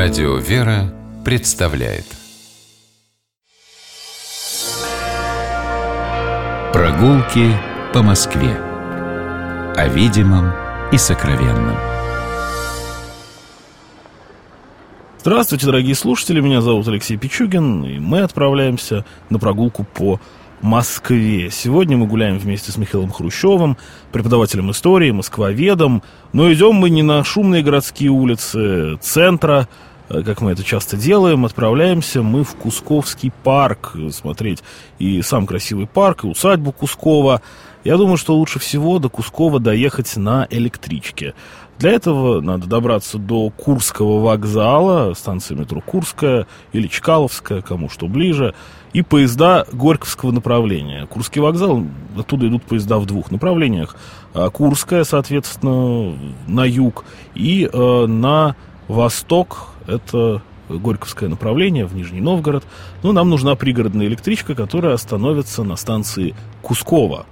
Радио 0.00 0.36
«Вера» 0.36 0.94
представляет. 1.24 2.04
Прогулки 6.72 7.50
по 7.92 8.04
Москве. 8.04 8.54
О 9.74 9.88
видимом 9.88 10.52
и 10.92 10.98
сокровенном. 10.98 11.76
Здравствуйте, 15.18 15.66
дорогие 15.66 15.96
слушатели, 15.96 16.40
меня 16.40 16.60
зовут 16.60 16.86
Алексей 16.86 17.16
Пичугин, 17.16 17.84
и 17.84 17.98
мы 17.98 18.20
отправляемся 18.20 19.04
на 19.30 19.40
прогулку 19.40 19.82
по 19.82 20.20
Москве. 20.60 21.50
Сегодня 21.50 21.96
мы 21.96 22.06
гуляем 22.06 22.38
вместе 22.38 22.72
с 22.72 22.76
Михаилом 22.76 23.10
Хрущевым, 23.10 23.76
преподавателем 24.12 24.70
истории, 24.70 25.10
москвоведом. 25.10 26.02
Но 26.32 26.52
идем 26.52 26.74
мы 26.74 26.90
не 26.90 27.02
на 27.02 27.22
шумные 27.22 27.62
городские 27.62 28.10
улицы 28.10 28.96
центра, 28.96 29.68
э, 30.08 30.22
как 30.22 30.40
мы 30.40 30.52
это 30.52 30.64
часто 30.64 30.96
делаем, 30.96 31.44
отправляемся 31.44 32.22
мы 32.22 32.44
в 32.44 32.54
Кусковский 32.56 33.32
парк 33.44 33.94
смотреть 34.10 34.62
и 34.98 35.22
сам 35.22 35.46
красивый 35.46 35.86
парк, 35.86 36.24
и 36.24 36.26
усадьбу 36.26 36.72
Кускова. 36.72 37.40
Я 37.84 37.96
думаю, 37.96 38.16
что 38.16 38.36
лучше 38.36 38.58
всего 38.58 38.98
до 38.98 39.08
Кускова 39.08 39.60
доехать 39.60 40.16
на 40.16 40.46
электричке. 40.50 41.34
Для 41.78 41.92
этого 41.92 42.40
надо 42.40 42.66
добраться 42.66 43.18
до 43.18 43.50
Курского 43.50 44.20
вокзала, 44.20 45.14
станция 45.14 45.56
метро 45.56 45.80
Курская 45.80 46.48
или 46.72 46.88
Чкаловская, 46.88 47.62
кому 47.62 47.88
что 47.88 48.08
ближе, 48.08 48.54
и 48.92 49.02
поезда 49.02 49.64
Горьковского 49.70 50.32
направления. 50.32 51.06
Курский 51.06 51.40
вокзал, 51.40 51.84
оттуда 52.16 52.48
идут 52.48 52.64
поезда 52.64 52.98
в 52.98 53.06
двух 53.06 53.30
направлениях. 53.30 53.94
А 54.34 54.50
Курская, 54.50 55.04
соответственно, 55.04 56.18
на 56.48 56.64
юг, 56.64 57.04
и 57.36 57.70
э, 57.72 58.06
на 58.06 58.56
восток, 58.88 59.68
это 59.86 60.42
Горьковское 60.68 61.28
направление, 61.28 61.86
в 61.86 61.94
Нижний 61.94 62.20
Новгород. 62.20 62.64
Но 63.04 63.12
нам 63.12 63.30
нужна 63.30 63.54
пригородная 63.54 64.06
электричка, 64.06 64.56
которая 64.56 64.94
остановится 64.94 65.62
на 65.62 65.76
станции 65.76 66.34
Кускова. 66.60 67.26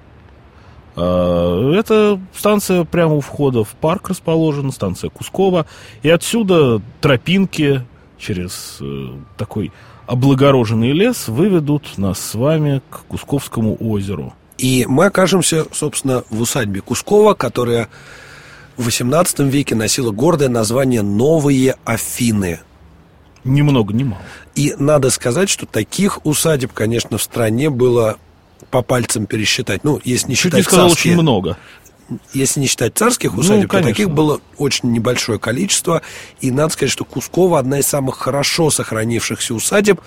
А, 0.97 1.73
это 1.73 2.19
станция 2.35 2.85
прямо 2.85 3.15
у 3.15 3.21
входа 3.21 3.65
в 3.65 3.71
парк 3.71 4.09
расположена, 4.09 4.73
станция 4.73 5.11
Кускова. 5.11 5.67
И 6.03 6.09
отсюда 6.09 6.81
тропинки 7.01 7.83
через 8.19 8.79
э, 8.81 9.09
такой 9.37 9.73
облагороженный 10.07 10.93
лес 10.93 11.29
выведут 11.29 11.99
нас 11.99 12.19
с 12.19 12.35
вами 12.35 12.81
к 12.89 13.05
Кусковскому 13.09 13.77
озеру. 13.79 14.35
И 14.57 14.87
мы 14.89 15.07
окажемся, 15.07 15.67
собственно, 15.73 16.25
в 16.31 16.41
усадьбе 16.41 16.81
Кускова, 16.81 17.35
которая 17.35 17.89
в 18.77 18.89
XVIII 18.89 19.49
веке 19.49 19.75
носила 19.75 20.13
гордое 20.13 20.49
название 20.49 21.03
«Новые 21.03 21.77
Афины». 21.85 22.61
Ни 23.45 23.63
много, 23.63 23.95
ни 23.95 24.03
мало. 24.03 24.23
И 24.55 24.75
надо 24.79 25.11
сказать, 25.11 25.49
что 25.49 25.67
таких 25.67 26.25
усадеб, 26.25 26.73
конечно, 26.73 27.19
в 27.19 27.23
стране 27.23 27.71
было 27.71 28.17
по 28.71 28.83
пальцам 28.83 29.27
пересчитать. 29.27 29.85
Ну, 29.85 30.01
если 30.05 30.29
не 30.29 30.35
Чуть 30.35 30.45
считать 30.45 30.59
не 30.59 30.63
сказал 30.63 30.89
царские, 30.89 31.15
очень 31.15 31.23
много. 31.23 31.57
Если 32.33 32.61
не 32.61 32.67
считать 32.67 32.97
царских 32.97 33.33
Ну, 33.35 33.41
усадеб, 33.41 33.63
то 33.63 33.69
конечно. 33.69 33.91
таких 33.93 34.11
было 34.11 34.41
очень 34.57 34.93
небольшое 34.93 35.39
количество. 35.39 36.03
И 36.41 36.51
надо 36.51 36.73
сказать, 36.73 36.93
что 36.93 37.05
Кускова 37.05 37.59
одна 37.59 37.81
из 37.81 37.87
самых 37.87 38.17
хорошо 38.19 38.71
сохранившихся 38.71 39.55
усадеб 39.55 40.01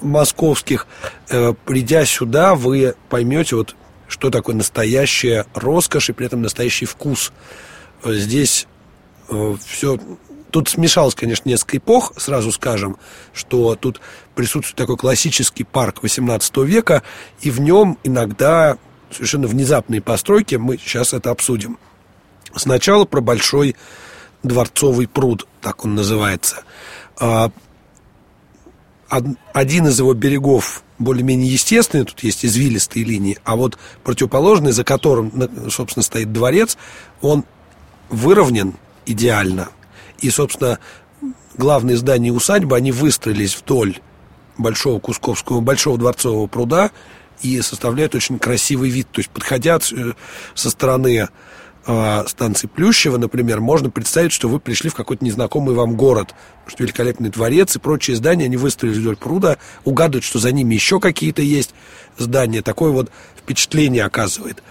московских. 0.00 0.86
Э, 1.30 1.54
придя 1.64 2.04
сюда, 2.04 2.54
вы 2.54 2.94
поймете, 3.08 3.56
вот, 3.56 3.74
что 4.06 4.30
такое 4.30 4.54
настоящая 4.54 5.46
роскошь 5.54 6.10
и 6.10 6.12
при 6.12 6.26
этом 6.26 6.42
настоящий 6.42 6.86
вкус. 6.86 7.32
Э, 8.04 8.12
Здесь 8.14 8.66
все... 9.66 9.98
Тут 10.54 10.68
смешалось, 10.68 11.16
конечно, 11.16 11.48
несколько 11.48 11.78
эпох, 11.78 12.12
сразу 12.16 12.52
скажем, 12.52 12.96
что 13.32 13.74
тут 13.74 14.00
присутствует 14.36 14.76
такой 14.76 14.96
классический 14.96 15.64
парк 15.64 15.98
XVIII 16.00 16.64
века, 16.64 17.02
и 17.40 17.50
в 17.50 17.58
нем 17.60 17.98
иногда 18.04 18.78
совершенно 19.10 19.48
внезапные 19.48 20.00
постройки, 20.00 20.54
мы 20.54 20.78
сейчас 20.78 21.12
это 21.12 21.32
обсудим. 21.32 21.76
Сначала 22.54 23.04
про 23.04 23.20
большой 23.20 23.74
дворцовый 24.44 25.08
пруд, 25.08 25.44
так 25.60 25.84
он 25.84 25.96
называется. 25.96 26.62
А, 27.18 27.50
од- 29.10 29.36
Один 29.54 29.88
из 29.88 29.98
его 29.98 30.14
берегов 30.14 30.84
более-менее 31.00 31.52
естественный, 31.52 32.04
тут 32.04 32.22
есть 32.22 32.44
извилистые 32.44 33.04
линии, 33.04 33.40
а 33.42 33.56
вот 33.56 33.76
противоположный, 34.04 34.70
за 34.70 34.84
которым, 34.84 35.32
собственно, 35.68 36.04
стоит 36.04 36.32
дворец, 36.32 36.78
он 37.22 37.42
выровнен 38.08 38.74
идеально. 39.04 39.70
И, 40.24 40.30
собственно, 40.30 40.78
главные 41.58 41.98
здания 41.98 42.32
усадьбы, 42.32 42.76
они 42.76 42.92
выстроились 42.92 43.54
вдоль 43.54 43.98
большого 44.56 44.98
Кусковского, 45.00 45.60
большого 45.60 45.98
дворцового 45.98 46.46
пруда 46.46 46.92
и 47.42 47.60
составляют 47.60 48.14
очень 48.14 48.38
красивый 48.38 48.88
вид. 48.88 49.06
То 49.12 49.18
есть, 49.18 49.28
подходя 49.28 49.76
э, 49.76 50.12
со 50.54 50.70
стороны 50.70 51.28
э, 51.86 52.24
станции 52.26 52.68
Плющева, 52.68 53.18
например, 53.18 53.60
можно 53.60 53.90
представить, 53.90 54.32
что 54.32 54.48
вы 54.48 54.60
пришли 54.60 54.88
в 54.88 54.94
какой-то 54.94 55.22
незнакомый 55.22 55.74
вам 55.74 55.94
город. 55.94 56.34
Что 56.66 56.84
великолепный 56.84 57.28
дворец 57.28 57.76
и 57.76 57.78
прочие 57.78 58.16
здания, 58.16 58.46
они 58.46 58.56
выстроились 58.56 58.96
вдоль 58.96 59.16
пруда, 59.16 59.58
угадывают, 59.84 60.24
что 60.24 60.38
за 60.38 60.52
ними 60.52 60.74
еще 60.74 61.00
какие-то 61.00 61.42
есть 61.42 61.74
здания. 62.16 62.62
Такое 62.62 62.92
вот 62.92 63.10
впечатление 63.36 64.04
оказывает 64.04 64.62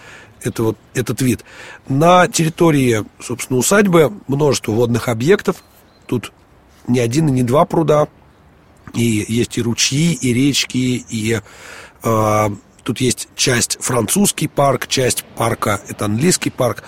это 0.43 0.63
вот, 0.63 0.77
этот 0.93 1.21
вид. 1.21 1.43
На 1.87 2.27
территории, 2.27 3.03
собственно, 3.19 3.59
усадьбы 3.59 4.13
множество 4.27 4.71
водных 4.71 5.07
объектов. 5.07 5.63
Тут 6.05 6.31
не 6.87 6.99
один 6.99 7.27
и 7.29 7.31
не 7.31 7.43
два 7.43 7.65
пруда. 7.65 8.07
И 8.93 9.25
есть 9.27 9.57
и 9.57 9.61
ручьи, 9.61 10.13
и 10.13 10.33
речки, 10.33 11.03
и 11.09 11.41
э, 12.03 12.49
тут 12.83 13.01
есть 13.01 13.29
часть 13.35 13.77
французский 13.81 14.47
парк, 14.47 14.87
часть 14.87 15.23
парка 15.35 15.81
это 15.87 16.05
английский 16.05 16.51
парк. 16.51 16.83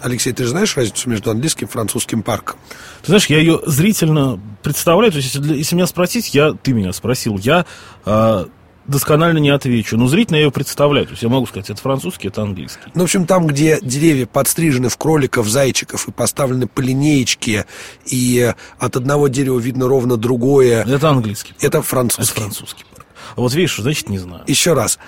Алексей, 0.00 0.32
ты 0.32 0.44
же 0.44 0.50
знаешь 0.50 0.76
разницу 0.76 1.10
между 1.10 1.30
английским 1.30 1.66
и 1.66 1.70
французским 1.70 2.22
парком? 2.22 2.56
Ты 3.02 3.08
знаешь, 3.08 3.26
я 3.26 3.38
ее 3.38 3.60
зрительно 3.66 4.40
представляю. 4.62 5.10
То 5.10 5.18
есть, 5.18 5.34
если, 5.34 5.56
если 5.56 5.74
меня 5.74 5.86
спросить, 5.88 6.34
я, 6.34 6.52
ты 6.52 6.72
меня 6.72 6.92
спросил, 6.92 7.36
я 7.36 7.66
а, 8.04 8.48
досконально 8.88 9.38
не 9.38 9.50
отвечу. 9.50 9.96
Но 9.96 10.08
зрительно 10.08 10.36
я 10.36 10.44
ее 10.44 10.50
представляю. 10.50 11.06
То 11.06 11.12
есть 11.12 11.22
я 11.22 11.28
могу 11.28 11.46
сказать, 11.46 11.70
это 11.70 11.80
французский, 11.80 12.28
это 12.28 12.42
английский. 12.42 12.80
Ну, 12.94 13.02
в 13.02 13.04
общем, 13.04 13.26
там, 13.26 13.46
где 13.46 13.78
деревья 13.80 14.26
подстрижены 14.26 14.88
в 14.88 14.96
кроликов, 14.96 15.46
зайчиков 15.46 16.08
и 16.08 16.10
поставлены 16.10 16.66
по 16.66 16.80
линеечке, 16.80 17.66
и 18.06 18.52
от 18.78 18.96
одного 18.96 19.28
дерева 19.28 19.58
видно 19.58 19.86
ровно 19.86 20.16
другое, 20.16 20.84
Это 20.84 21.10
английский. 21.10 21.50
парк. 21.52 21.58
это 21.64 21.78
Это 21.78 21.82
французский. 21.86 22.34
французский 22.40 22.84
парк. 22.94 23.06
А 23.36 23.40
вот 23.40 23.54
видишь, 23.54 23.76
значит, 23.76 24.08
не 24.08 24.18
знаю. 24.18 24.42
Еще 24.46 24.72
раз. 24.72 24.98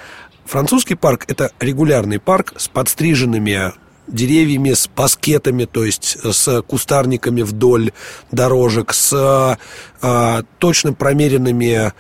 Французский 0.45 0.95
парк– 0.95 1.25
это 1.29 1.51
регулярный 1.61 2.19
парк 2.19 2.55
с 2.57 2.69
подстриженными 2.69 3.73
деревьями, 4.09 4.73
с 4.73 4.89
баскетами, 4.89 5.65
то 5.65 5.85
есть 5.85 6.19
с 6.23 6.63
кустарниками 6.63 7.43
вдоль 7.43 7.93
дорожек, 8.33 8.93
с 8.93 9.57
а, 10.03 10.43
точно 10.59 10.93
промеренными 10.93 11.93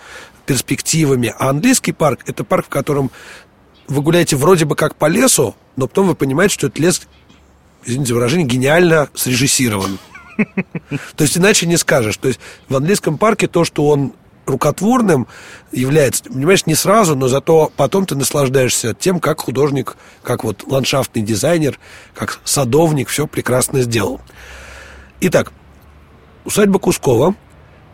перспективами. 0.50 1.32
А 1.38 1.50
английский 1.50 1.92
парк– 1.92 2.22
это 2.26 2.42
парк, 2.42 2.66
в 2.66 2.68
котором 2.70 3.12
вы 3.86 4.02
гуляете 4.02 4.34
вроде 4.34 4.64
бы 4.64 4.74
как 4.74 4.96
по 4.96 5.06
лесу, 5.06 5.54
но 5.76 5.86
потом 5.86 6.08
вы 6.08 6.16
понимаете, 6.16 6.54
что 6.54 6.66
этот 6.66 6.80
лес, 6.80 7.02
извините 7.84 8.08
за 8.08 8.14
выражение, 8.16 8.48
гениально 8.48 9.08
срежиссирован. 9.14 10.00
То 11.14 11.22
есть 11.22 11.38
иначе 11.38 11.68
не 11.68 11.76
скажешь. 11.76 12.16
То 12.16 12.26
есть 12.26 12.40
в 12.68 12.74
английском 12.74 13.16
парке 13.16 13.46
то, 13.46 13.64
что 13.64 13.86
он 13.86 14.12
рукотворным 14.44 15.28
является, 15.70 16.24
понимаешь, 16.24 16.66
не 16.66 16.74
сразу, 16.74 17.14
но 17.14 17.28
зато 17.28 17.70
потом 17.76 18.06
ты 18.06 18.16
наслаждаешься 18.16 18.92
тем, 18.92 19.20
как 19.20 19.42
художник, 19.42 19.96
как 20.24 20.42
вот 20.42 20.64
ландшафтный 20.66 21.22
дизайнер, 21.22 21.78
как 22.12 22.40
садовник 22.42 23.08
все 23.08 23.28
прекрасно 23.28 23.82
сделал. 23.82 24.20
Итак, 25.20 25.52
усадьба 26.44 26.80
Кускова– 26.80 27.36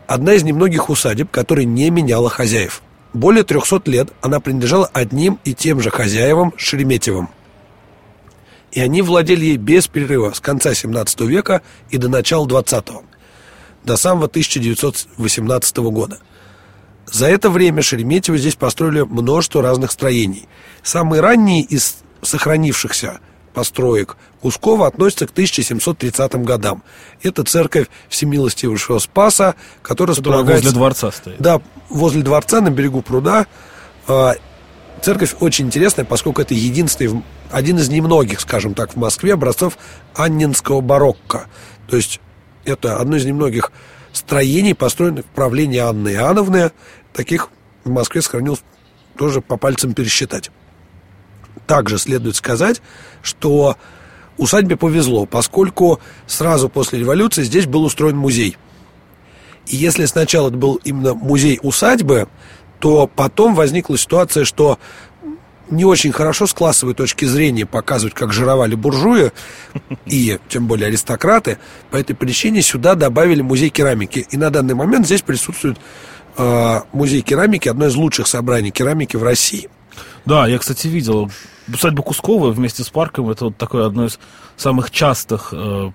одна 0.07 0.33
из 0.33 0.43
немногих 0.43 0.89
усадеб, 0.89 1.29
которая 1.29 1.65
не 1.65 1.89
меняла 1.89 2.29
хозяев. 2.29 2.81
Более 3.13 3.43
300 3.43 3.81
лет 3.85 4.09
она 4.21 4.39
принадлежала 4.39 4.89
одним 4.93 5.39
и 5.43 5.53
тем 5.53 5.81
же 5.81 5.89
хозяевам 5.91 6.53
Шереметьевым. 6.57 7.29
И 8.71 8.81
они 8.81 9.01
владели 9.01 9.45
ей 9.45 9.57
без 9.57 9.87
перерыва 9.87 10.33
с 10.33 10.39
конца 10.39 10.73
17 10.73 11.21
века 11.21 11.61
и 11.89 11.97
до 11.97 12.09
начала 12.09 12.45
20-го, 12.45 13.03
до 13.83 13.97
самого 13.97 14.25
1918 14.25 15.77
года. 15.77 16.19
За 17.05 17.27
это 17.27 17.49
время 17.49 17.81
Шереметьево 17.81 18.37
здесь 18.37 18.55
построили 18.55 19.01
множество 19.01 19.61
разных 19.61 19.91
строений. 19.91 20.47
Самые 20.83 21.21
ранние 21.21 21.63
из 21.63 21.97
сохранившихся 22.21 23.19
построек 23.57 24.17
Кускова 24.39 24.85
относятся 24.85 25.25
к 25.25 25.31
1730 25.31 26.35
годам. 26.45 26.83
Это 27.23 27.43
церковь 27.43 27.87
Всемилостивейшего 28.07 28.99
Спаса, 28.99 29.55
которая 29.81 30.15
Которая 30.15 30.43
возле 30.43 30.71
дворца 30.71 31.11
стоит. 31.11 31.37
Да, 31.39 31.59
возле 31.89 32.21
дворца 32.21 32.61
на 32.61 32.69
берегу 32.69 33.01
пруда. 33.01 33.47
А, 34.07 34.35
Церковь 35.01 35.33
очень 35.39 35.65
интересная, 35.65 36.05
поскольку 36.05 36.43
это 36.43 36.53
единственный, 36.53 37.23
один 37.51 37.79
из 37.79 37.89
немногих, 37.89 38.41
скажем 38.41 38.75
так, 38.75 38.93
в 38.93 38.95
Москве 38.95 39.33
образцов 39.33 39.79
аннинского 40.13 40.81
барокко. 40.81 41.47
То 41.89 41.97
есть 41.97 42.19
это 42.63 42.97
одно 42.97 43.17
из 43.17 43.25
немногих 43.25 43.71
строений, 44.13 44.75
построенных 44.75 45.25
в 45.25 45.29
правлении 45.29 45.79
Анны 45.79 46.09
Иоанновны. 46.09 46.71
Таких 47.11 47.49
в 47.83 47.89
Москве 47.89 48.21
сохранилось 48.21 48.61
тоже 49.17 49.41
по 49.41 49.57
пальцам 49.57 49.95
пересчитать. 49.95 50.51
Также 51.67 51.97
следует 51.97 52.37
сказать, 52.37 52.81
что 53.21 53.75
усадьбе 54.37 54.77
повезло, 54.77 55.25
поскольку 55.25 55.99
сразу 56.25 56.69
после 56.69 56.99
революции 56.99 57.43
здесь 57.43 57.67
был 57.67 57.83
устроен 57.83 58.17
музей. 58.17 58.57
И 59.67 59.75
если 59.75 60.05
сначала 60.05 60.47
это 60.47 60.57
был 60.57 60.75
именно 60.85 61.13
музей 61.13 61.59
усадьбы, 61.61 62.29
то 62.79 63.07
потом 63.07 63.53
возникла 63.53 63.97
ситуация, 63.97 64.45
что 64.45 64.79
не 65.69 65.83
очень 65.83 66.13
хорошо 66.13 66.47
с 66.47 66.53
классовой 66.53 66.93
точки 66.93 67.25
зрения 67.25 67.65
показывать, 67.65 68.13
как 68.13 68.31
жировали 68.31 68.75
буржуи 68.75 69.31
и 70.05 70.39
тем 70.47 70.67
более 70.67 70.87
аристократы. 70.87 71.57
По 71.91 71.97
этой 71.97 72.15
причине 72.15 72.61
сюда 72.61 72.95
добавили 72.95 73.41
музей 73.41 73.69
керамики. 73.69 74.25
И 74.29 74.37
на 74.37 74.49
данный 74.49 74.75
момент 74.75 75.05
здесь 75.05 75.21
присутствует 75.21 75.77
э, 76.37 76.81
музей 76.93 77.21
керамики, 77.21 77.67
одно 77.67 77.87
из 77.87 77.95
лучших 77.95 78.27
собраний 78.27 78.71
керамики 78.71 79.17
в 79.17 79.23
России. 79.23 79.69
Да, 80.25 80.47
я, 80.47 80.57
кстати, 80.57 80.87
видел. 80.87 81.31
Усадьба 81.67 82.03
Кускова 82.03 82.51
вместе 82.51 82.83
с 82.83 82.89
парком 82.89 83.29
это 83.29 83.45
вот 83.45 83.57
такое 83.57 83.85
одно 83.85 84.05
из 84.05 84.19
самых 84.55 84.91
частых 84.91 85.53
э, 85.53 85.91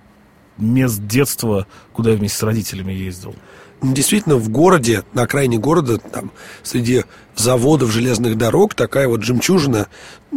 мест 0.59 1.01
детства, 1.07 1.67
куда 1.93 2.11
я 2.11 2.17
вместе 2.17 2.39
с 2.39 2.43
родителями 2.43 2.93
ездил. 2.93 3.35
Действительно, 3.83 4.37
в 4.37 4.49
городе, 4.49 5.03
на 5.13 5.23
окраине 5.23 5.59
города, 5.59 5.99
там, 5.99 6.31
среди 6.63 7.05
заводов 7.35 7.91
железных 7.91 8.39
дорог, 8.39 8.75
такая 8.75 9.09
вот 9.09 9.25
жемчужина 9.25 9.89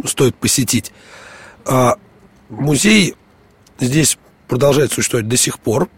стоит 0.04 0.34
посетить. 0.34 0.92
А 1.64 1.96
музей 2.48 3.14
здесь 3.78 4.18
продолжает 4.48 4.92
существовать 4.92 5.28
до 5.28 5.36
сих 5.36 5.60
пор. 5.60 5.88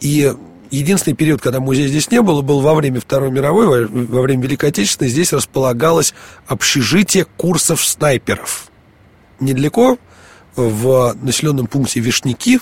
И 0.00 0.32
единственный 0.70 1.14
период, 1.14 1.40
когда 1.40 1.60
музея 1.60 1.88
здесь 1.88 2.10
не 2.10 2.22
было, 2.22 2.42
был 2.42 2.60
во 2.60 2.74
время 2.74 3.00
Второй 3.00 3.30
мировой, 3.30 3.86
во 3.86 4.22
время 4.22 4.42
Великой 4.42 4.70
Отечественной. 4.70 5.10
Здесь 5.10 5.32
располагалось 5.32 6.14
общежитие 6.46 7.24
курсов 7.36 7.84
снайперов. 7.84 8.68
Недалеко, 9.40 9.98
в 10.56 11.14
населенном 11.22 11.66
пункте 11.66 12.00
Вишняки, 12.00 12.60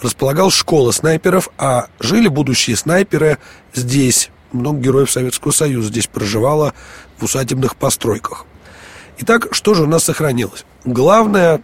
располагалась 0.00 0.54
школа 0.54 0.90
снайперов, 0.90 1.48
а 1.58 1.86
жили 2.00 2.28
будущие 2.28 2.76
снайперы 2.76 3.38
здесь. 3.72 4.30
Много 4.52 4.80
героев 4.80 5.10
Советского 5.10 5.52
Союза 5.52 5.88
здесь 5.88 6.06
проживало 6.06 6.74
в 7.18 7.24
усадебных 7.24 7.76
постройках. 7.76 8.44
Итак, 9.18 9.48
что 9.52 9.74
же 9.74 9.84
у 9.84 9.86
нас 9.86 10.04
сохранилось? 10.04 10.64
Главная 10.84 11.62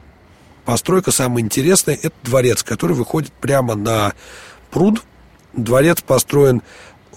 постройка, 0.64 1.10
самая 1.10 1.42
интересная, 1.42 1.98
это 2.00 2.14
дворец, 2.22 2.62
который 2.62 2.94
выходит 2.94 3.32
прямо 3.32 3.74
на 3.74 4.12
пруд 4.70 5.02
Дворец 5.64 6.02
построен 6.02 6.62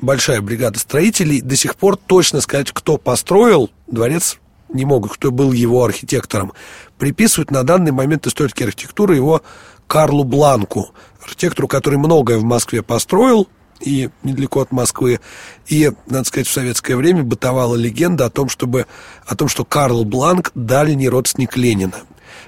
большая 0.00 0.40
бригада 0.40 0.78
строителей. 0.78 1.40
До 1.40 1.56
сих 1.56 1.76
пор 1.76 1.96
точно 1.96 2.40
сказать, 2.40 2.70
кто 2.72 2.96
построил 2.96 3.70
дворец, 3.86 4.38
не 4.72 4.84
могут, 4.84 5.12
кто 5.12 5.30
был 5.30 5.52
его 5.52 5.84
архитектором. 5.84 6.52
Приписывают 6.98 7.50
на 7.50 7.64
данный 7.64 7.92
момент 7.92 8.26
историки 8.26 8.62
архитектуры 8.62 9.16
его 9.16 9.42
Карлу 9.86 10.24
Бланку, 10.24 10.90
архитектору, 11.22 11.68
который 11.68 11.98
многое 11.98 12.38
в 12.38 12.44
Москве 12.44 12.82
построил, 12.82 13.48
и 13.80 14.10
недалеко 14.22 14.60
от 14.60 14.72
Москвы. 14.72 15.20
И, 15.66 15.90
надо 16.06 16.24
сказать, 16.24 16.46
в 16.46 16.52
советское 16.52 16.96
время 16.96 17.22
бытовала 17.22 17.76
легенда 17.76 18.26
о 18.26 18.30
том, 18.30 18.48
чтобы, 18.48 18.86
о 19.26 19.36
том 19.36 19.48
что 19.48 19.64
Карл 19.64 20.04
Бланк– 20.04 20.50
дальний 20.54 21.08
родственник 21.08 21.56
Ленина. 21.56 21.96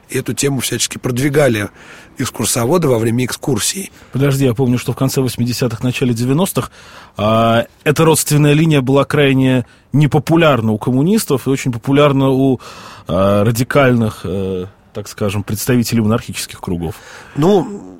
И 0.08 0.18
эту 0.18 0.34
тему 0.34 0.60
всячески 0.60 0.98
продвигали 0.98 1.70
экскурсоводы 2.18 2.88
во 2.88 2.98
время 2.98 3.24
экскурсий. 3.24 3.92
Подожди, 4.12 4.44
я 4.44 4.54
помню, 4.54 4.76
что 4.76 4.92
в 4.92 4.96
конце 4.96 5.20
80-х, 5.20 5.78
начале 5.82 6.12
90-х 6.12 6.70
а, 7.16 7.66
эта 7.84 8.04
родственная 8.04 8.52
линия 8.52 8.80
была 8.80 9.04
крайне 9.04 9.66
непопулярна 9.92 10.72
у 10.72 10.78
коммунистов 10.78 11.46
и 11.46 11.50
очень 11.50 11.72
популярна 11.72 12.30
у 12.30 12.60
а, 13.06 13.44
радикальных, 13.44 14.20
а, 14.24 14.66
так 14.92 15.08
скажем, 15.08 15.44
представителей 15.44 16.02
монархических 16.02 16.60
кругов. 16.60 16.96
Ну, 17.36 17.99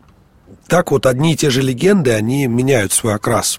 так 0.70 0.93
вот 0.93 1.05
одни 1.05 1.32
и 1.32 1.37
те 1.37 1.50
же 1.50 1.62
легенды, 1.62 2.12
они 2.12 2.46
меняют 2.46 2.93
свой 2.93 3.17
окрас. 3.17 3.58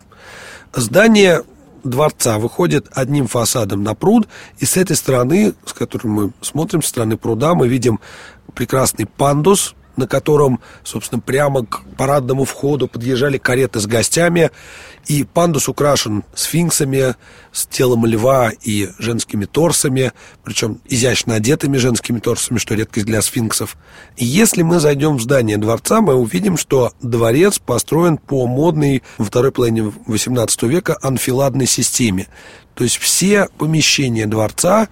Здание 0.73 1.43
дворца 1.83 2.39
выходит 2.39 2.87
одним 2.93 3.27
фасадом 3.27 3.83
на 3.83 3.95
пруд, 3.95 4.29
и 4.59 4.65
с 4.65 4.77
этой 4.77 4.95
стороны, 4.95 5.53
с 5.65 5.73
которой 5.73 6.07
мы 6.07 6.31
смотрим, 6.39 6.81
с 6.81 6.87
стороны 6.87 7.17
пруда, 7.17 7.53
мы 7.53 7.67
видим 7.67 7.99
прекрасный 8.55 9.05
пандус, 9.05 9.75
на 9.97 10.07
котором, 10.07 10.59
собственно, 10.83 11.21
прямо 11.21 11.65
к 11.65 11.81
парадному 11.97 12.45
входу 12.45 12.87
подъезжали 12.87 13.37
кареты 13.37 13.79
с 13.79 13.85
гостями, 13.85 14.51
и 15.07 15.23
пандус 15.23 15.67
украшен 15.67 16.23
сфинксами, 16.35 17.15
с 17.51 17.65
телом 17.65 18.05
льва 18.05 18.51
и 18.61 18.89
женскими 18.97 19.45
торсами, 19.45 20.11
причем 20.43 20.79
изящно 20.85 21.35
одетыми 21.35 21.77
женскими 21.77 22.19
торсами, 22.19 22.59
что 22.59 22.75
редкость 22.75 23.05
для 23.05 23.21
сфинксов. 23.21 23.77
И 24.15 24.25
если 24.25 24.61
мы 24.61 24.79
зайдем 24.79 25.17
в 25.17 25.21
здание 25.21 25.57
дворца, 25.57 26.01
мы 26.01 26.13
увидим, 26.15 26.57
что 26.57 26.93
дворец 27.01 27.59
построен 27.59 28.17
по 28.17 28.47
модной 28.47 29.03
во 29.17 29.25
второй 29.25 29.51
половине 29.51 29.91
XVIII 30.07 30.67
века 30.67 30.97
анфиладной 31.01 31.67
системе. 31.67 32.27
То 32.75 32.83
есть 32.83 32.97
все 32.97 33.49
помещения 33.57 34.27
дворца 34.27 34.87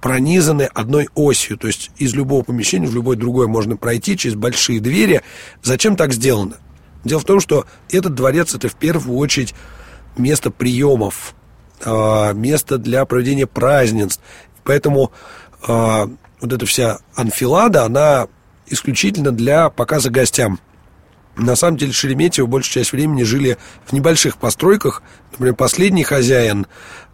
пронизаны 0.00 0.62
одной 0.62 1.08
осью. 1.14 1.56
То 1.56 1.66
есть 1.66 1.90
из 1.98 2.14
любого 2.14 2.42
помещения 2.42 2.86
в 2.86 2.94
любое 2.94 3.16
другое 3.16 3.46
можно 3.46 3.76
пройти 3.76 4.16
через 4.16 4.36
большие 4.36 4.80
двери. 4.80 5.22
Зачем 5.62 5.96
так 5.96 6.12
сделано? 6.12 6.56
Дело 7.04 7.20
в 7.20 7.24
том, 7.24 7.40
что 7.40 7.66
этот 7.90 8.14
дворец 8.14 8.54
это 8.54 8.68
в 8.68 8.74
первую 8.74 9.18
очередь 9.18 9.54
место 10.16 10.50
приемов, 10.50 11.34
а, 11.84 12.32
место 12.32 12.78
для 12.78 13.04
проведения 13.04 13.46
празднеств. 13.46 14.20
Поэтому 14.64 15.12
а, 15.66 16.08
вот 16.40 16.52
эта 16.52 16.66
вся 16.66 16.98
анфилада, 17.14 17.84
она 17.84 18.28
исключительно 18.66 19.30
для 19.30 19.70
показа 19.70 20.10
гостям. 20.10 20.58
На 21.36 21.54
самом 21.56 21.76
деле 21.76 21.92
Шереметьево 21.92 22.46
большую 22.46 22.72
часть 22.72 22.92
времени 22.92 23.22
жили 23.22 23.58
в 23.84 23.92
небольших 23.92 24.38
постройках. 24.38 25.02
Например, 25.32 25.54
последний 25.54 26.04
хозяин 26.04 26.66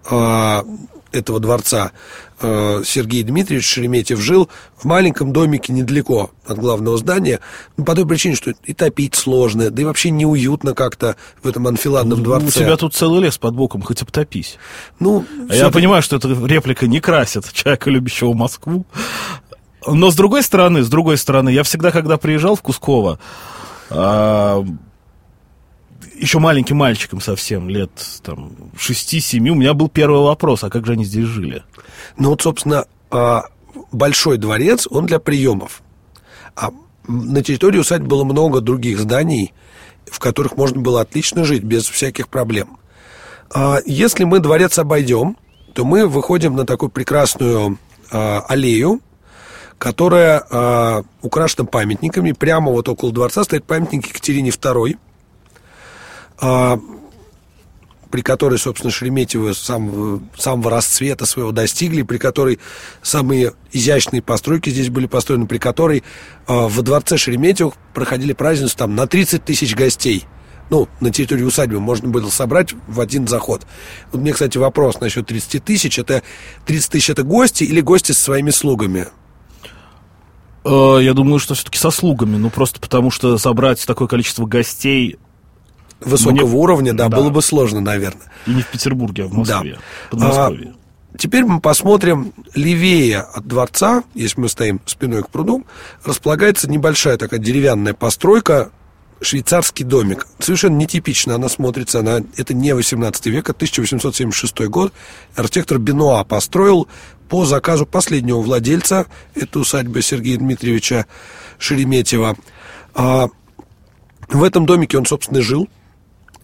а, 0.09 0.65
этого 1.13 1.41
дворца 1.41 1.93
э, 2.41 2.83
Сергей 2.85 3.23
Дмитриевич 3.23 3.67
Шереметьев 3.67 4.19
жил 4.19 4.49
в 4.77 4.85
маленьком 4.85 5.33
домике 5.33 5.73
недалеко 5.73 6.31
от 6.47 6.59
главного 6.59 6.97
здания, 6.99 7.41
ну, 7.77 7.85
по 7.85 7.95
той 7.95 8.07
причине, 8.07 8.35
что 8.35 8.53
и 8.65 8.73
топить 8.73 9.15
сложно, 9.15 9.71
да 9.71 9.83
и 9.83 9.85
вообще 9.85 10.11
неуютно 10.11 10.75
как-то 10.75 11.17
в 11.43 11.49
этом 11.49 11.67
анфиладном 11.67 12.19
ну, 12.19 12.25
дворце. 12.25 12.47
У 12.47 12.51
тебя 12.51 12.77
тут 12.77 12.95
целый 12.95 13.23
лес 13.23 13.39
под 13.39 13.55
боком, 13.55 13.83
хоть 13.83 14.03
обтопись. 14.03 14.57
Ну, 14.99 15.25
а 15.49 15.55
я 15.55 15.71
понимаю, 15.71 16.03
что 16.03 16.17
эта 16.17 16.29
реплика 16.29 16.87
не 16.87 17.01
красит 17.01 17.53
человека, 17.53 17.91
любящего 17.91 18.33
Москву. 18.33 18.87
Но 19.87 20.11
с 20.11 20.15
другой 20.15 20.43
стороны, 20.43 20.83
с 20.83 20.89
другой 20.89 21.19
стороны, 21.19 21.51
я 21.51 21.63
всегда, 21.65 21.91
когда 21.91 22.17
приезжал 22.17 22.55
в 22.55 22.63
Кусково, 22.63 23.19
а, 23.91 24.65
еще 26.15 26.39
маленьким 26.39 26.77
мальчиком 26.77 27.21
совсем, 27.21 27.69
лет 27.69 27.91
там 28.23 28.53
6-7, 28.77 29.39
у 29.49 29.55
меня 29.55 29.75
был 29.75 29.89
первый 29.89 30.23
вопрос, 30.23 30.65
а 30.65 30.71
как 30.71 30.87
же 30.87 30.93
они 30.93 31.05
здесь 31.05 31.27
жили? 31.27 31.63
Ну 32.17 32.31
вот, 32.31 32.43
собственно, 32.43 32.87
а, 33.11 33.45
большой 33.91 34.39
дворец, 34.39 34.87
он 34.91 35.07
для 35.07 35.19
приемов. 35.19 35.83
А 36.55 36.71
на 37.09 37.43
территории 37.43 37.79
усадьбы 37.79 38.09
было 38.09 38.25
много 38.25 38.61
других 38.61 39.01
зданий, 39.01 39.53
в 40.07 40.19
которых 40.19 40.57
можно 40.57 40.81
было 40.81 41.01
отлично 41.01 41.45
жить, 41.45 41.63
без 41.63 41.89
всяких 41.89 42.29
проблем. 42.29 42.79
А 43.55 43.79
если 43.85 44.25
мы 44.25 44.39
дворец 44.41 44.79
обойдем, 44.79 45.37
то 45.75 45.85
мы 45.85 46.07
выходим 46.07 46.55
на 46.55 46.67
такую 46.67 46.91
прекрасную 46.91 47.79
аллею, 48.11 49.01
которая 49.83 51.03
украшена 51.23 51.67
памятниками. 51.67 52.31
Прямо 52.31 52.71
вот 52.71 52.89
около 52.89 53.13
дворца 53.13 53.43
стоит 53.43 53.65
памятник 53.65 54.07
Екатерине 54.07 54.51
II– 54.51 54.97
а, 56.43 56.81
при 58.11 58.21
которой, 58.21 58.59
собственно, 58.59 58.91
Шереметьево 58.91 59.53
сам, 59.55 60.29
самого 60.37 60.71
расцвета 60.71 61.25
своего 61.25 61.53
достигли, 61.53 62.03
при 62.03 62.19
которой 62.19 62.59
самые 63.01 63.55
изящные 63.71 64.21
постройки 64.21 64.69
здесь 64.69 64.91
были 64.91 65.07
построены, 65.07 65.47
при 65.47 65.59
которой 65.59 66.01
э, 66.01 66.03
во 66.47 66.83
дворце 66.83 67.17
Шереметьево 67.17 67.73
проходили 67.95 68.35
празднества 68.35 68.81
там 68.81 68.97
на 68.97 69.07
30 69.07 69.45
тысяч 69.45 69.75
гостей. 69.75 70.27
Ну, 70.69 70.89
на 71.01 71.11
территории 71.11 71.45
усадьбы 71.45 71.81
можно 71.81 72.09
было 72.09 72.29
собрать 72.29 72.75
в 72.87 73.01
один 73.01 73.27
заход. 73.29 73.63
Вот 74.11 74.21
мне, 74.21 74.33
кстати, 74.33 74.59
вопрос 74.59 75.01
насчет 75.01 75.27
30 75.27 75.65
тысяч. 75.65 75.99
Это 75.99 76.23
30 76.67 76.91
тысяч 76.91 77.09
это 77.09 77.23
гости 77.23 77.65
или 77.65 77.81
гости 77.81 78.13
со 78.13 78.25
своими 78.25 78.51
слугами? 78.51 79.07
Э, 80.65 80.99
я 81.01 81.15
думаю, 81.15 81.39
что 81.39 81.55
все-таки 81.55 81.79
со 81.79 81.91
слугами. 81.91 82.37
Ну, 82.37 82.51
просто 82.51 82.81
потому 82.81 83.11
что 83.11 83.39
собрать 83.39 83.85
такое 83.87 84.09
количество 84.09 84.47
гостей 84.47 85.19
высокого 86.01 86.47
Мне... 86.47 86.57
уровня, 86.57 86.93
да, 86.93 87.09
да, 87.09 87.17
было 87.17 87.31
бы 87.31 87.43
сложно, 87.43 87.81
наверное. 87.81 88.27
И 88.47 88.51
не 88.51 88.63
в 88.63 88.69
Петербурге, 88.69 89.25
а 89.25 89.27
в 89.27 89.33
Москве, 89.35 89.75
да. 89.75 89.81
Подмосковье. 90.11 90.75
теперь 91.17 91.45
мы 91.45 91.61
посмотрим 91.61 92.33
левее 92.55 93.21
от 93.21 93.47
дворца, 93.47 94.03
если 94.15 94.41
мы 94.41 94.49
стоим 94.49 94.81
спиной 94.87 95.23
к 95.23 95.29
пруду, 95.29 95.65
располагается 96.05 96.69
небольшая 96.69 97.19
такая 97.19 97.39
деревянная 97.39 97.95
постройка, 97.95 98.71
швейцарский 99.21 99.85
домик. 99.85 100.27
Совершенно 100.39 100.77
нетипично 100.77 101.37
она 101.37 101.49
смотрится. 101.49 102.01
Она, 102.01 102.21
это 102.37 102.55
не 102.55 102.75
18 102.75 103.27
век, 103.27 103.49
а 103.49 103.53
1876 103.53 104.69
год. 104.69 104.93
Архитектор 105.37 105.79
Бенуа 105.79 106.25
построил 106.25 106.89
по 107.33 107.47
заказу 107.47 107.87
последнего 107.87 108.43
владельца 108.43 109.07
эту 109.35 109.61
усадьбы 109.61 110.03
Сергея 110.03 110.37
Дмитриевича 110.37 111.07
Шереметьева. 111.57 112.37
А 112.95 113.29
в 114.29 114.45
этом 114.45 114.67
домике 114.67 114.99
он, 114.99 115.07
собственно, 115.07 115.41
жил. 115.41 115.67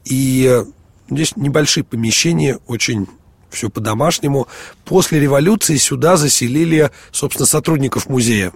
И 0.07 0.63
здесь 1.11 1.37
небольшие 1.37 1.85
помещения, 1.85 2.59
очень 2.67 3.07
все 3.51 3.69
по-домашнему. 3.69 4.49
После 4.87 5.21
революции 5.21 5.77
сюда 5.77 6.17
заселили, 6.17 6.91
собственно, 7.13 7.45
сотрудников 7.45 8.09
музея. 8.09 8.55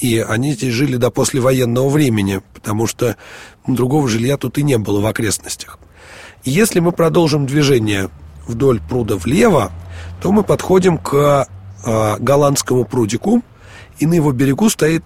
И 0.00 0.24
они 0.26 0.54
здесь 0.54 0.72
жили 0.72 0.96
до 0.96 1.10
послевоенного 1.10 1.90
времени, 1.90 2.40
потому 2.54 2.86
что 2.86 3.18
другого 3.66 4.08
жилья 4.08 4.38
тут 4.38 4.56
и 4.56 4.62
не 4.62 4.78
было 4.78 5.00
в 5.00 5.06
окрестностях. 5.06 5.78
Если 6.44 6.80
мы 6.80 6.92
продолжим 6.92 7.44
движение 7.44 8.08
вдоль 8.46 8.80
пруда 8.80 9.16
влево, 9.16 9.70
то 10.20 10.32
мы 10.32 10.42
подходим 10.42 10.98
к 10.98 11.46
э, 11.84 12.16
голландскому 12.18 12.84
прудику, 12.84 13.42
и 13.98 14.06
на 14.06 14.14
его 14.14 14.32
берегу 14.32 14.70
стоит 14.70 15.04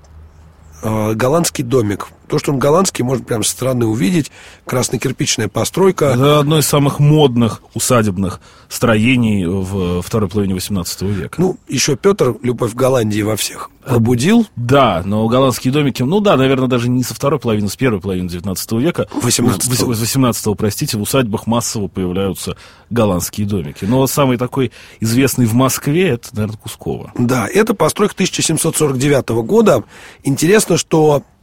э, 0.82 1.14
голландский 1.14 1.64
домик. 1.64 2.08
То, 2.28 2.38
что 2.38 2.52
он 2.52 2.58
голландский, 2.58 3.04
можно 3.04 3.24
прямо 3.24 3.42
со 3.42 3.50
стороны 3.50 3.86
увидеть. 3.86 4.30
Краснокирпичная 4.66 5.48
постройка. 5.48 6.06
Это 6.06 6.40
одно 6.40 6.58
из 6.58 6.66
самых 6.66 7.00
модных 7.00 7.62
усадебных 7.74 8.40
строений 8.68 9.46
в 9.46 10.02
второй 10.02 10.28
половине 10.28 10.54
XVIII 10.54 11.10
века. 11.10 11.40
Ну, 11.40 11.56
еще 11.68 11.96
Петр 11.96 12.36
любовь 12.42 12.72
в 12.72 12.74
Голландии 12.74 13.22
во 13.22 13.36
всех 13.36 13.70
пробудил. 13.88 14.46
Да, 14.56 15.02
но 15.04 15.26
голландские 15.28 15.72
домики, 15.72 16.02
ну 16.02 16.20
да, 16.20 16.36
наверное, 16.36 16.68
даже 16.68 16.88
не 16.88 17.02
со 17.02 17.14
второй 17.14 17.40
половины, 17.40 17.68
с 17.68 17.76
первой 17.76 18.00
половины 18.00 18.28
19 18.28 18.72
века. 18.72 19.08
18 19.22 19.82
18 19.82 20.56
простите, 20.56 20.98
в 20.98 21.02
усадьбах 21.02 21.46
массово 21.46 21.88
появляются 21.88 22.56
голландские 22.90 23.46
домики. 23.46 23.84
Но 23.84 24.06
самый 24.06 24.36
такой 24.36 24.72
известный 25.00 25.46
в 25.46 25.54
Москве, 25.54 26.10
это, 26.10 26.28
наверное, 26.32 26.58
Кусково. 26.58 27.12
Да, 27.18 27.48
это 27.48 27.74
постройка 27.74 28.14
1749 28.14 29.28
года. 29.46 29.84
Интересно, 30.22 30.76
что 30.76 31.22
э, 31.22 31.37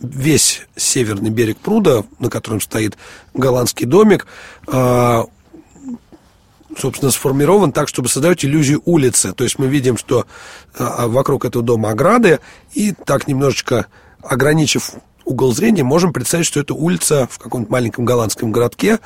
весь 0.00 0.62
северный 0.76 1.30
берег 1.30 1.58
пруда, 1.58 2.04
на 2.18 2.30
котором 2.30 2.60
стоит 2.60 2.96
голландский 3.34 3.86
домик, 3.86 4.26
э, 4.66 5.24
собственно, 6.76 7.10
сформирован 7.10 7.72
так, 7.72 7.88
чтобы 7.88 8.08
создать 8.08 8.44
иллюзию 8.44 8.82
улицы. 8.84 9.32
То 9.32 9.44
есть 9.44 9.58
мы 9.58 9.66
видим, 9.66 9.96
что 9.96 10.26
а, 10.78 11.08
вокруг 11.08 11.44
этого 11.44 11.64
дома 11.64 11.90
ограды, 11.90 12.40
и 12.72 12.92
так 12.92 13.26
немножечко 13.26 13.86
ограничив 14.22 14.92
угол 15.24 15.52
зрения, 15.52 15.82
можем 15.82 16.12
представить, 16.12 16.46
что 16.46 16.60
это 16.60 16.74
улица 16.74 17.28
в 17.30 17.38
каком-то 17.38 17.70
маленьком 17.70 18.04
голландском 18.04 18.52
городке. 18.52 18.98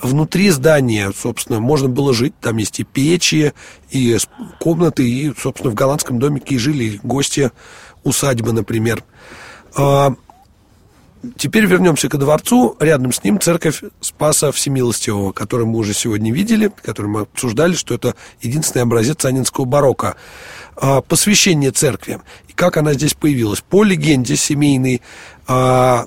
Внутри 0.00 0.50
здания, 0.50 1.12
собственно, 1.16 1.60
можно 1.60 1.88
было 1.88 2.12
жить. 2.12 2.34
Там 2.40 2.56
есть 2.56 2.80
и 2.80 2.84
печи, 2.84 3.52
и 3.90 4.16
комнаты, 4.58 5.08
и, 5.08 5.32
собственно, 5.38 5.70
в 5.70 5.74
голландском 5.74 6.18
домике 6.18 6.56
и 6.56 6.58
жили 6.58 7.00
гости 7.02 7.50
усадьбы, 8.02 8.52
например. 8.52 9.04
А, 9.76 10.14
Теперь 11.36 11.66
вернемся 11.66 12.08
к 12.08 12.16
дворцу. 12.16 12.76
Рядом 12.80 13.12
с 13.12 13.22
ним 13.22 13.38
церковь 13.40 13.82
Спаса 14.00 14.52
Всемилостивого, 14.52 15.32
которую 15.32 15.66
мы 15.66 15.78
уже 15.78 15.92
сегодня 15.92 16.32
видели, 16.32 16.72
которую 16.82 17.12
мы 17.12 17.20
обсуждали, 17.22 17.74
что 17.74 17.94
это 17.94 18.14
единственный 18.40 18.82
образец 18.82 19.24
анинского 19.26 19.66
барокко. 19.66 20.16
А, 20.76 21.02
посвящение 21.02 21.72
церкви. 21.72 22.20
И 22.48 22.52
как 22.54 22.78
она 22.78 22.94
здесь 22.94 23.12
появилась? 23.12 23.60
По 23.60 23.84
легенде 23.84 24.34
семейной, 24.36 25.02
а, 25.46 26.06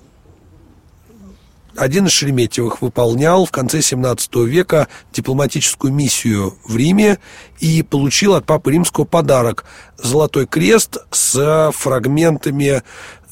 один 1.75 2.08
из 2.08 2.12
Шереметьевых 2.12 2.82
выполнял 2.82 3.46
в 3.46 3.51
конце 3.51 3.82
17 3.82 4.46
века 4.46 4.88
дипломатическую 5.12 5.93
миссию 5.93 6.55
в 6.65 6.75
Риме 6.75 7.20
и 7.60 7.84
получил 7.84 8.34
от 8.34 8.46
Папы 8.46 8.72
Римского 8.72 9.05
подарок– 9.05 9.65
Золотой 10.03 10.48
крест 10.48 10.98
с 11.12 11.72
фрагментами 11.74 12.84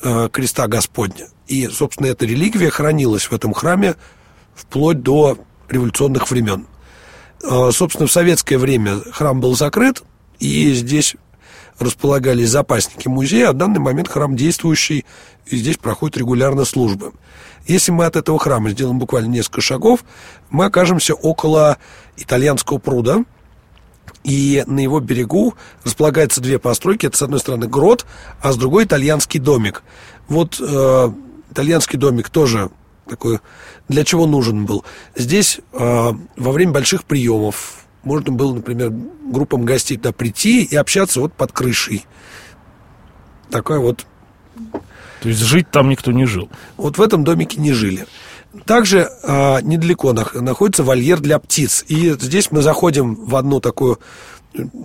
э, 0.04 0.30
креста 0.32 0.68
Господня. 0.68 1.28
И, 1.48 1.68
собственно, 1.68 2.08
эта 2.08 2.26
реликвия 2.26 2.70
хранилась 2.70 3.26
в 3.26 3.34
этом 3.34 3.54
храме 3.54 3.96
вплоть 4.56 5.02
до 5.02 5.38
революционных 5.70 6.30
времен. 6.30 6.68
А, 7.44 7.72
собственно, 7.72 8.08
в 8.08 8.12
советское 8.12 8.58
время 8.58 9.00
храм 9.12 9.40
был 9.40 9.56
закрыт, 9.56 10.04
и 10.40 10.74
здесь 10.74 11.16
располагались 11.80 12.50
запасники 12.50 13.08
музея, 13.08 13.50
а 13.50 13.52
в 13.54 13.58
данный 13.58 13.80
момент 13.80 14.08
храм 14.08 14.36
действующий, 14.36 15.06
и 15.46 15.58
здесь 15.58 15.78
проходят 15.78 16.18
регулярно 16.18 16.66
службы. 16.66 17.14
Если 17.68 17.92
мы 17.92 18.06
от 18.06 18.16
этого 18.16 18.40
храма 18.40 18.70
сделаем 18.72 19.00
буквально 19.00 19.30
несколько 19.30 19.62
шагов, 19.62 20.04
мы 20.50 20.66
окажемся 20.66 21.14
около 21.14 21.78
итальянского 22.18 22.78
пруда, 22.78 23.24
и 24.24 24.64
на 24.68 24.80
его 24.80 25.00
берегу 25.00 25.56
располагаются 25.84 26.42
две 26.42 26.60
постройки. 26.60 27.06
Это, 27.06 27.18
с 27.18 27.22
одной 27.22 27.40
стороны, 27.40 27.68
грот, 27.68 28.06
а 28.42 28.52
с 28.52 28.58
другой 28.58 28.86
итальянский 28.86 29.40
домик. 29.40 29.84
Вот 30.28 30.60
э, 30.60 31.12
итальянский 31.52 31.98
домик 31.98 32.30
тоже 32.30 32.70
такой, 33.08 33.40
для 33.90 34.04
чего 34.04 34.26
нужен 34.26 34.66
был. 34.66 34.86
Здесь 35.16 35.60
э, 35.74 36.12
во 36.38 36.52
время 36.52 36.72
больших 36.72 37.04
приемов 37.04 37.86
можно 38.04 38.32
было, 38.32 38.56
например, 38.56 38.92
группам 39.26 39.66
гостей 39.66 39.98
туда 39.98 40.12
прийти 40.12 40.64
и 40.64 40.76
общаться 40.76 41.20
вот 41.20 41.34
под 41.34 41.52
крышей. 41.52 42.06
Такая 43.50 43.80
вот... 43.80 44.06
То 45.22 45.30
есть 45.30 45.42
жить 45.42 45.70
там 45.70 45.90
никто 45.90 46.12
не 46.12 46.26
жил? 46.26 46.50
Вот 46.78 46.98
в 46.98 47.02
этом 47.02 47.24
домике 47.24 47.60
не 47.60 47.74
жили. 47.74 48.08
Также 48.66 49.10
э, 49.24 49.62
недалеко 49.62 50.14
находится 50.14 50.84
вольер 50.84 51.20
для 51.20 51.40
птиц. 51.40 51.86
И 51.88 52.12
здесь 52.20 52.52
мы 52.52 52.62
заходим 52.62 53.16
в 53.16 53.36
одну 53.36 53.62
такую 53.62 54.00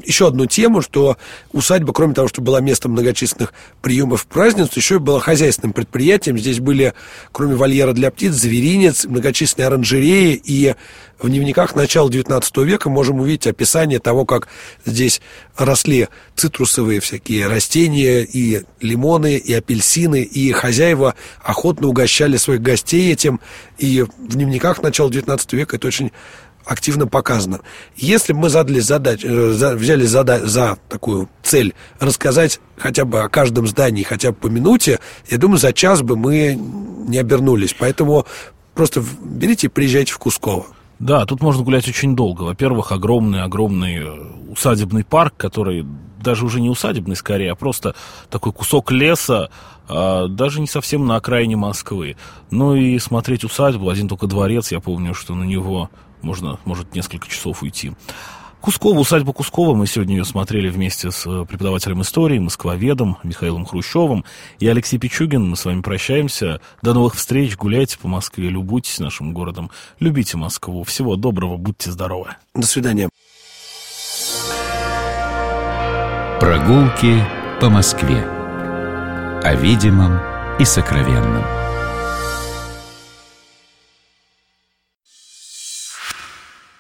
еще 0.05 0.29
одну 0.29 0.47
тему, 0.47 0.81
что 0.81 1.17
усадьба, 1.53 1.93
кроме 1.93 2.15
того, 2.15 2.29
что 2.29 2.41
была 2.41 2.61
местом 2.61 2.93
многочисленных 2.93 3.53
приемов 3.83 4.27
празднеств, 4.27 4.77
еще 4.77 4.97
и 4.97 4.99
была 4.99 5.21
хозяйственным 5.21 5.73
предприятием. 5.73 6.39
Здесь 6.39 6.61
были, 6.61 6.95
кроме 7.33 7.57
вольера 7.57 7.93
для 7.93 8.11
птиц, 8.11 8.33
зверинец, 8.33 9.05
многочисленные 9.05 9.67
оранжереи, 9.67 10.41
и 10.43 10.75
в 11.19 11.29
дневниках 11.29 11.75
начала 11.75 12.11
XIX 12.11 12.65
века 12.65 12.91
можем 12.91 13.21
увидеть 13.21 13.47
описание 13.47 13.99
того, 13.99 14.27
как 14.27 14.49
здесь 14.85 15.23
росли 15.57 16.09
цитрусовые 16.35 17.01
всякие 17.01 17.47
растения, 17.47 18.23
и 18.23 18.63
лимоны, 18.81 19.37
и 19.37 19.53
апельсины, 19.55 20.23
и 20.23 20.53
хозяева 20.53 21.15
охотно 21.43 21.89
угощали 21.89 22.37
своих 22.37 22.61
гостей 22.61 23.13
этим, 23.13 23.41
и 23.79 24.03
в 24.03 24.37
дневниках 24.37 24.83
начала 24.83 25.09
XIX 25.09 25.41
века 25.57 25.77
это 25.77 25.89
очень 25.89 26.13
активно 26.67 27.07
показано. 27.07 27.61
Если 27.97 28.33
мы 28.33 28.49
задали 28.49 28.81
задач, 28.81 29.25
э, 29.25 29.53
за, 29.53 29.75
взяли 29.75 30.05
зада, 30.05 30.47
за 30.47 30.79
такую 30.89 31.29
цель 31.43 31.75
рассказать 32.01 32.61
хотя 32.77 33.05
бы 33.05 33.21
о 33.21 33.29
каждом 33.29 33.67
здании, 33.67 34.03
хотя 34.03 34.33
бы 34.33 34.37
по 34.37 34.47
минуте, 34.49 34.99
я 35.31 35.39
думаю, 35.39 35.59
за 35.59 35.73
час 35.73 36.03
бы 36.03 36.17
мы 36.17 36.59
не 37.09 37.19
обернулись. 37.19 37.75
Поэтому 37.79 38.27
просто 38.75 39.03
берите 39.23 39.69
и 39.69 39.71
приезжайте 39.71 40.13
в 40.13 40.19
Кусково. 40.19 40.67
Да, 40.99 41.25
тут 41.27 41.41
можно 41.41 41.63
гулять 41.63 41.89
очень 41.89 42.17
долго. 42.17 42.43
Во-первых, 42.43 42.91
огромный-огромный 42.91 43.99
э, 43.99 44.51
усадебный 44.51 45.05
парк, 45.05 45.35
который 45.37 45.87
даже 46.19 46.45
уже 46.45 46.61
не 46.61 46.69
усадебный 46.69 47.15
скорее, 47.15 47.53
а 47.53 47.55
просто 47.55 47.95
такой 48.31 48.53
кусок 48.53 48.91
леса, 48.91 49.51
а, 49.89 50.27
даже 50.27 50.61
не 50.61 50.67
совсем 50.67 51.07
на 51.07 51.17
окраине 51.17 51.57
Москвы. 51.57 52.17
Ну 52.51 52.75
и 52.75 52.99
смотреть 52.99 53.45
усадьбу, 53.45 53.89
один 53.89 54.09
только 54.09 54.27
дворец, 54.27 54.73
я 54.73 54.81
помню, 54.81 55.15
что 55.15 55.35
на 55.35 55.45
него 55.45 55.89
можно, 56.27 56.59
может 56.65 56.95
несколько 56.95 57.29
часов 57.29 57.63
уйти. 57.63 57.93
Кускова, 58.61 58.99
усадьба 58.99 59.33
Кускова, 59.33 59.77
мы 59.77 59.87
сегодня 59.87 60.17
ее 60.17 60.25
смотрели 60.25 60.69
вместе 60.69 61.13
с 61.13 61.25
э, 61.25 61.45
преподавателем 61.47 62.03
истории, 62.03 62.41
москвоведом 62.41 63.17
Михаилом 63.23 63.65
Хрущевым. 63.65 64.25
и 64.59 64.67
Алексей 64.67 64.99
Пичугин. 64.99 65.49
Мы 65.49 65.57
с 65.57 65.65
вами 65.65 65.83
прощаемся. 65.83 66.61
До 66.83 66.93
новых 66.93 67.15
встреч. 67.15 67.57
Гуляйте 67.57 67.97
по 67.97 68.09
Москве, 68.09 68.49
любуйтесь 68.49 68.99
нашим 68.99 69.33
городом, 69.33 69.71
любите 70.01 70.37
Москву. 70.37 70.83
Всего 70.83 71.15
доброго, 71.15 71.57
будьте 71.57 71.93
здоровы. 71.93 72.31
До 72.55 72.67
свидания. 72.67 73.09
Прогулки 76.41 77.25
по 77.61 77.71
Москве. 77.71 78.27
О 79.45 79.55
видимом 79.55 80.19
и 80.59 80.65
сокровенном. 80.65 81.56